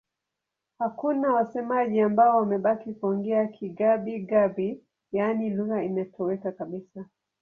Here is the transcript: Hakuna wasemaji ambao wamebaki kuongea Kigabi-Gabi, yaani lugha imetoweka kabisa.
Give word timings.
Hakuna 0.79 1.33
wasemaji 1.33 2.01
ambao 2.01 2.37
wamebaki 2.37 2.93
kuongea 2.93 3.47
Kigabi-Gabi, 3.47 4.83
yaani 5.11 5.49
lugha 5.49 5.83
imetoweka 5.83 6.51
kabisa. 6.51 7.05